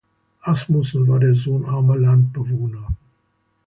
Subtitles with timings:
[0.41, 2.87] Asmussen war der Sohn armer Landbewohner.